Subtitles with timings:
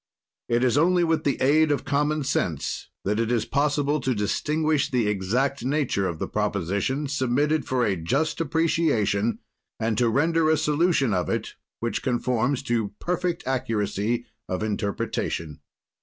[0.49, 4.89] "It is only with the aid of common sense that it is possible to distinguish
[4.89, 9.37] the exact nature of the proposition, submitted for a just appreciation,
[9.79, 15.59] and to render a solution of it which conforms to perfect accuracy of interpretation.